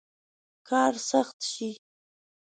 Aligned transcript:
کار 0.67 0.93
سخت 1.09 1.37
شي. 1.51 1.69